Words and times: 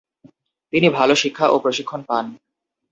তিনি 0.73 0.87
ভাল 0.89 1.09
শিক্ষা 1.13 1.45
ও 1.47 1.55
প্রশিক্ষণ 1.59 2.01
পান। 2.09 2.25